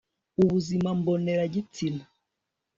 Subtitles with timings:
[0.41, 2.03] ubuzima mbonera gitsina